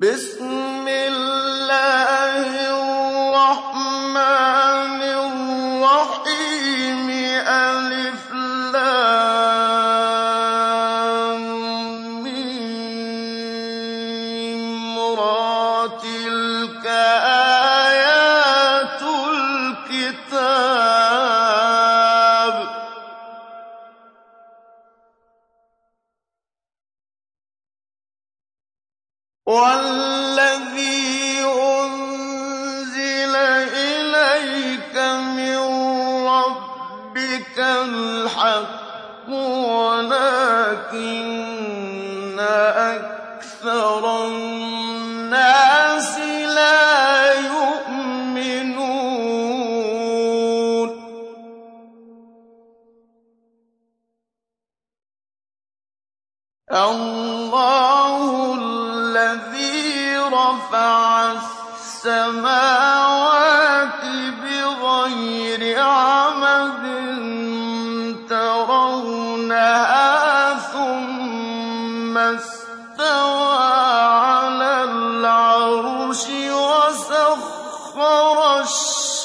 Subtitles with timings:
[0.00, 1.17] بسم الله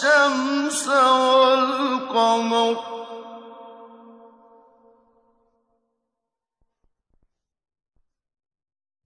[0.04, 2.78] والشمس والقمر.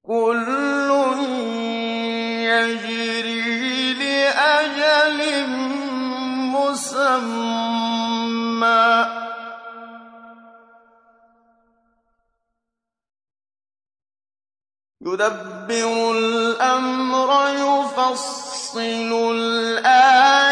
[0.03, 0.89] كل
[2.49, 5.19] يجري لأجل
[6.55, 6.87] مسمى.
[15.01, 20.46] يدبر الأمر يفصل الآيات.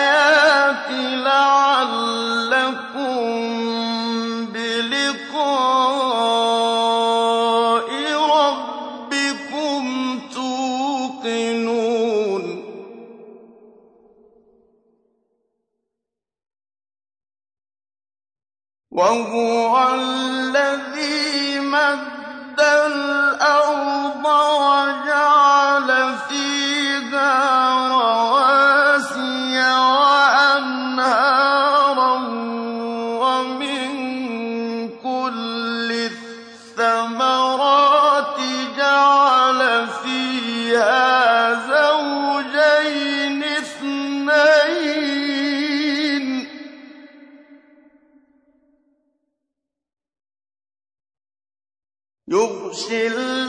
[52.76, 53.48] يُرْسِلْ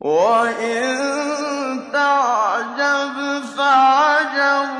[0.00, 3.16] وَإِن تَعْجَبْ
[3.56, 4.76] فَعَجَبٌ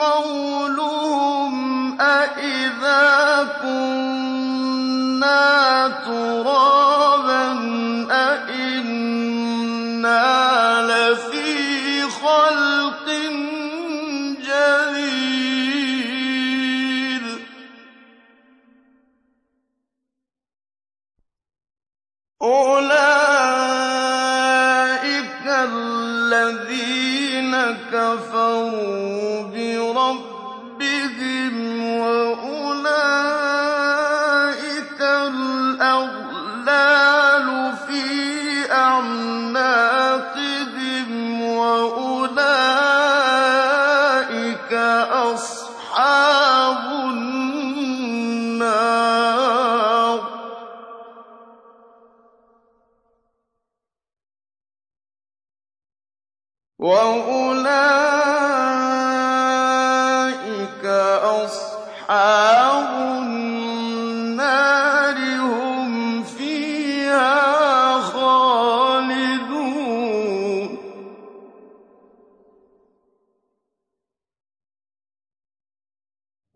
[0.00, 1.54] قَوْلُهُمْ
[2.00, 5.38] أَإِذَا كُنَّا
[5.88, 6.49] تُرَابًا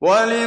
[0.01, 0.42] ولي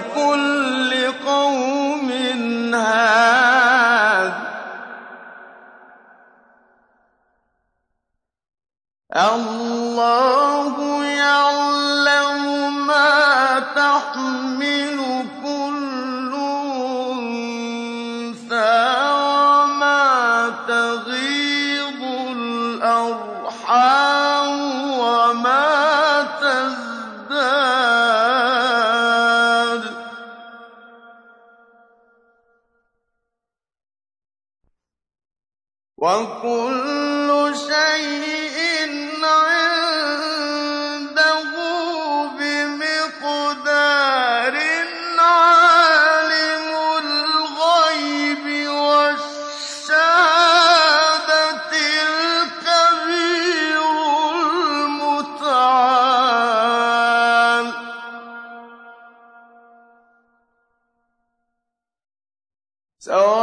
[63.06, 63.35] So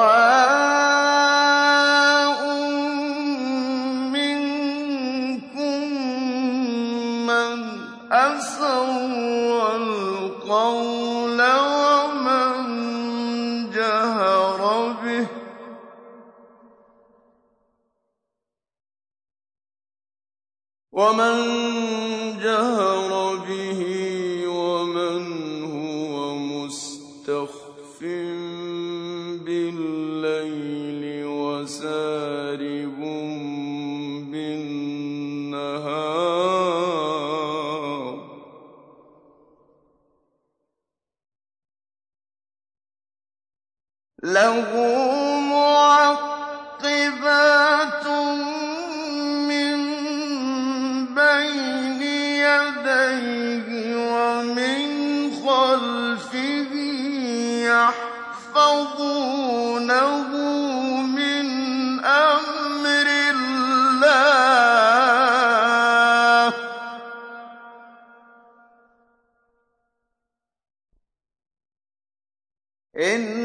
[72.96, 73.43] إن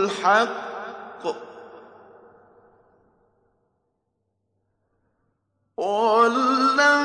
[0.05, 0.65] الحق.
[5.77, 7.04] ولم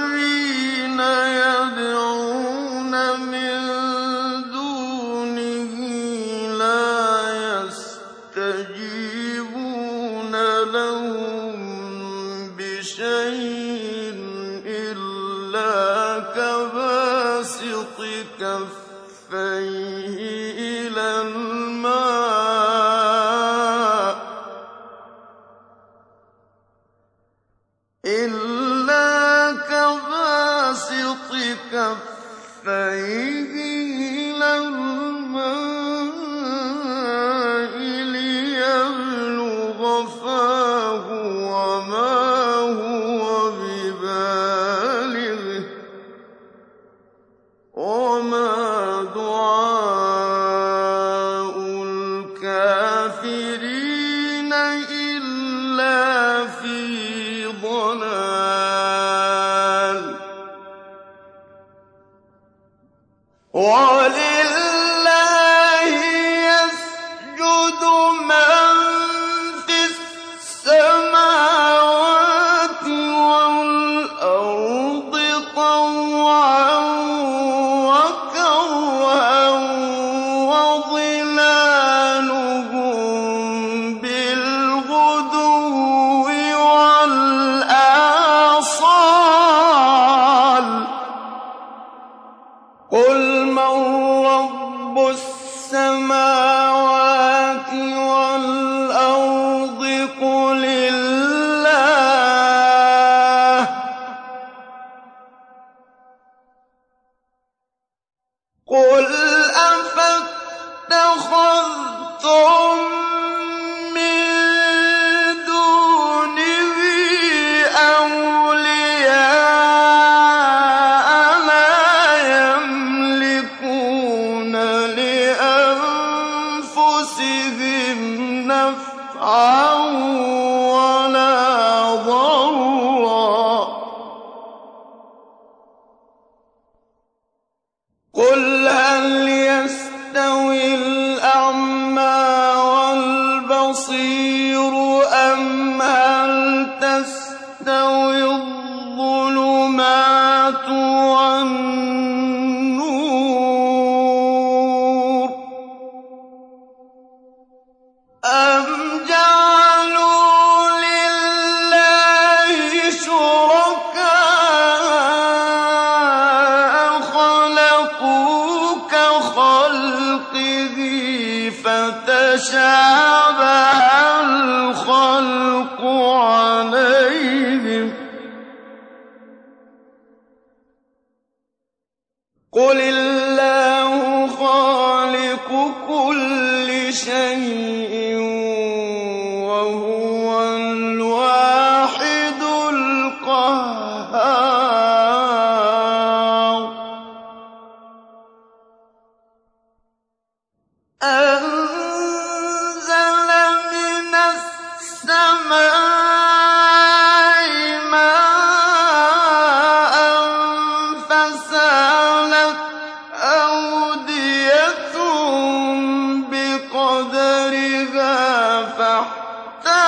[143.90, 144.19] see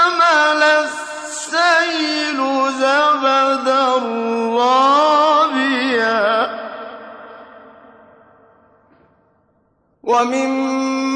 [0.03, 2.39] فاحتمل السيل
[2.73, 3.87] زبدا
[4.59, 6.23] رابيا
[10.03, 11.12] ومما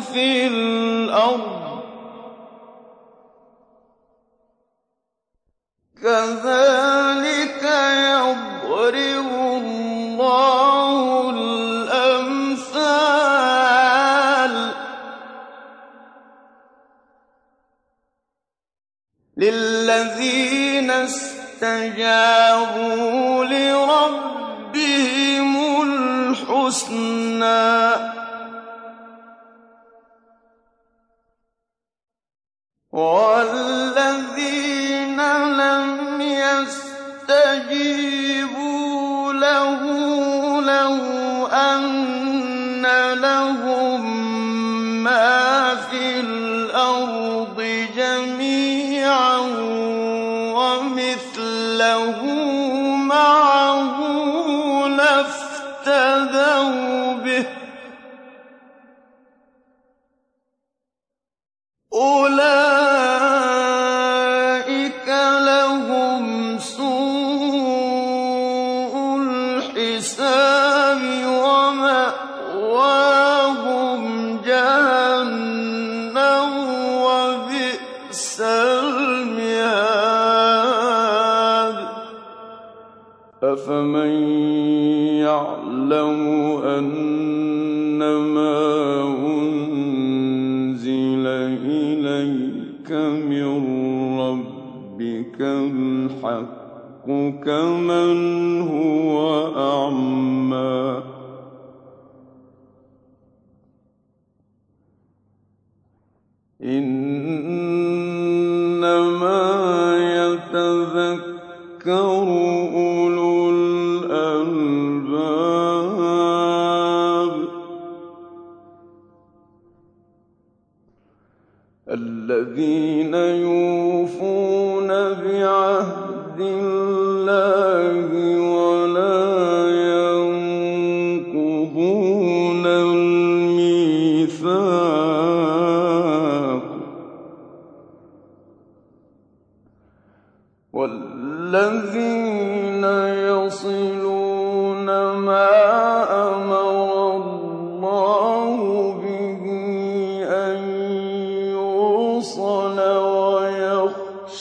[0.00, 1.71] في الأرض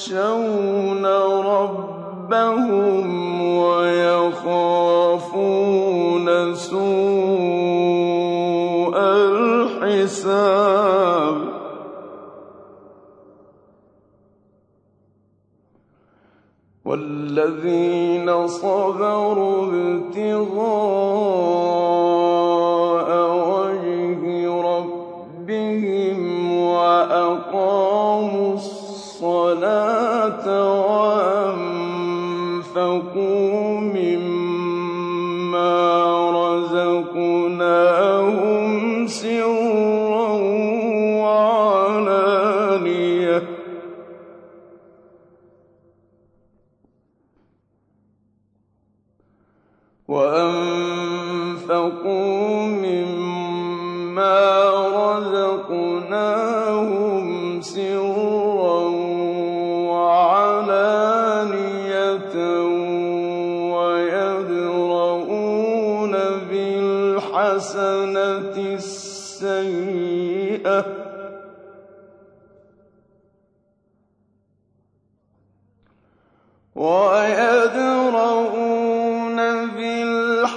[0.01, 0.30] ويخشون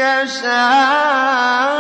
[0.06, 1.75] يَشَاءُ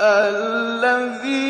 [0.00, 1.49] الذي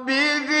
[0.00, 0.59] رَبِّهِ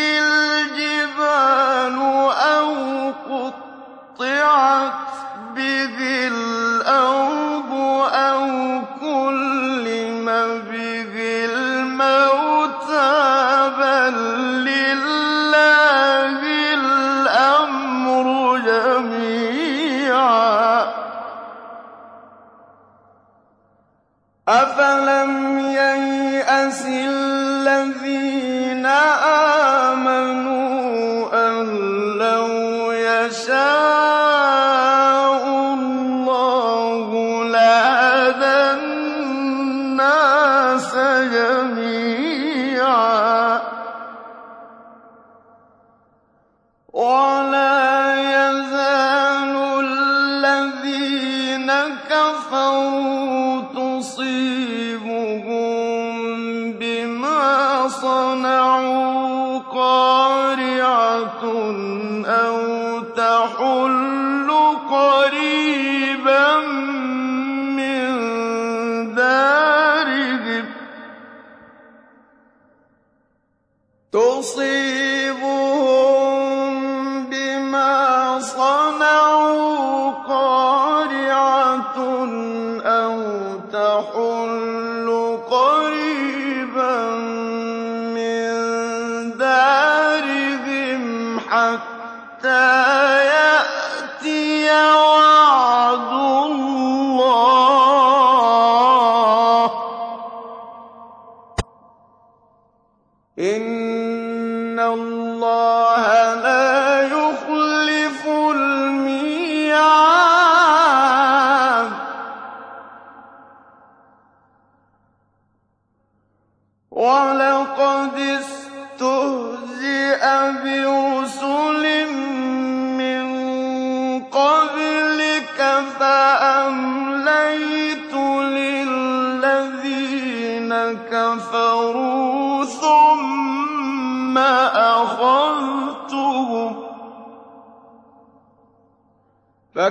[74.12, 75.59] تصيب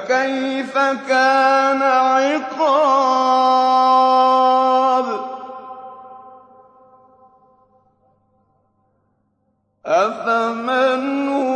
[0.10, 3.20] فكيف كان عقاب؟
[9.86, 11.49] أفمن هو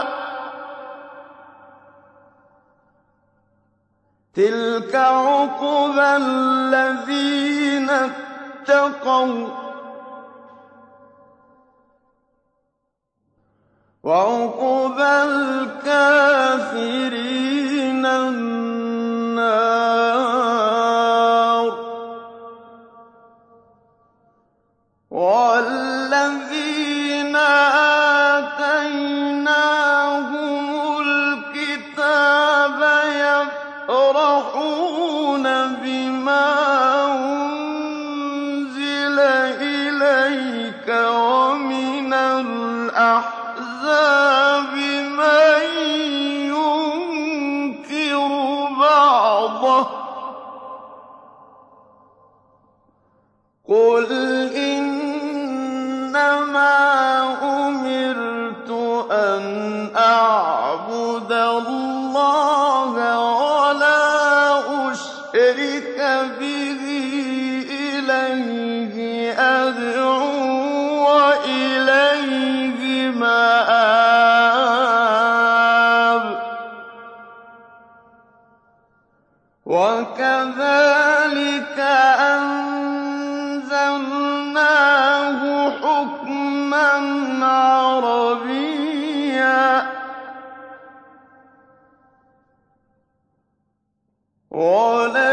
[0.03, 0.05] ۚ.
[4.35, 9.51] تِلْكَ عُقْبَى الَّذِينَ اتَّقَوا ۖ.
[14.03, 16.17] وَّعُقْبَى الْكَافِرِينَ
[79.67, 81.29] وكذلك
[82.31, 82.81] أنزلناه
[85.71, 86.91] حكما
[87.47, 88.67] عربيا.
[94.51, 95.26] ولا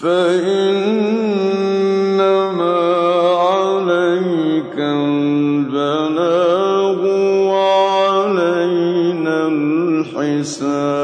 [0.00, 1.60] فإنما
[3.48, 6.20] عليك البلاغ
[7.52, 10.99] وعلينا الحساب.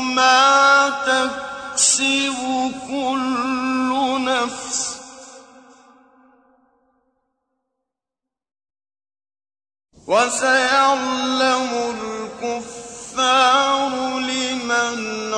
[0.00, 3.90] ما تكسب كل
[4.24, 4.96] نفس
[10.06, 11.70] وسيعلم
[12.42, 15.29] الكفار لمن